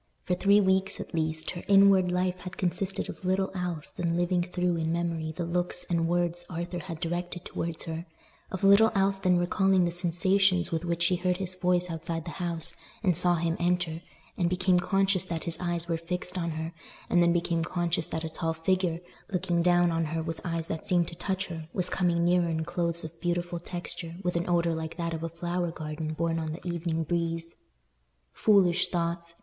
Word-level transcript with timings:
For 0.23 0.33
three 0.33 0.59
weeks, 0.59 0.99
at 0.99 1.13
least, 1.13 1.51
her 1.51 1.61
inward 1.67 2.11
life 2.11 2.39
had 2.39 2.57
consisted 2.57 3.07
of 3.07 3.23
little 3.23 3.51
else 3.53 3.91
than 3.91 4.17
living 4.17 4.41
through 4.41 4.77
in 4.77 4.91
memory 4.91 5.31
the 5.31 5.45
looks 5.45 5.83
and 5.91 6.07
words 6.07 6.43
Arthur 6.49 6.79
had 6.79 6.99
directed 6.99 7.45
towards 7.45 7.83
her—of 7.83 8.63
little 8.63 8.91
else 8.95 9.19
than 9.19 9.37
recalling 9.37 9.85
the 9.85 9.91
sensations 9.91 10.71
with 10.71 10.83
which 10.85 11.03
she 11.03 11.17
heard 11.17 11.37
his 11.37 11.53
voice 11.53 11.91
outside 11.91 12.25
the 12.25 12.31
house, 12.41 12.75
and 13.03 13.15
saw 13.15 13.35
him 13.35 13.55
enter, 13.59 14.01
and 14.39 14.49
became 14.49 14.79
conscious 14.79 15.23
that 15.25 15.43
his 15.43 15.59
eyes 15.59 15.87
were 15.87 15.97
fixed 15.97 16.35
on 16.35 16.49
her, 16.49 16.73
and 17.07 17.21
then 17.21 17.31
became 17.31 17.63
conscious 17.63 18.07
that 18.07 18.23
a 18.23 18.27
tall 18.29 18.53
figure, 18.55 19.01
looking 19.31 19.61
down 19.61 19.91
on 19.91 20.05
her 20.05 20.23
with 20.23 20.41
eyes 20.43 20.65
that 20.65 20.83
seemed 20.83 21.07
to 21.09 21.15
touch 21.15 21.45
her, 21.45 21.69
was 21.73 21.91
coming 21.91 22.23
nearer 22.25 22.49
in 22.49 22.65
clothes 22.65 23.03
of 23.03 23.21
beautiful 23.21 23.59
texture 23.59 24.15
with 24.23 24.35
an 24.35 24.49
odour 24.49 24.73
like 24.73 24.97
that 24.97 25.13
of 25.13 25.21
a 25.21 25.29
flower 25.29 25.69
garden 25.69 26.11
borne 26.15 26.39
on 26.39 26.53
the 26.53 26.67
evening 26.67 27.03
breeze. 27.03 27.53
Foolish 28.33 28.87
thoughts! 28.87 29.35